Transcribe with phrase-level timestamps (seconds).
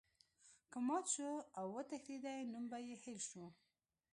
[0.71, 1.29] که مات شو
[1.59, 3.45] او وتښتیدی نوم به یې هیر شو.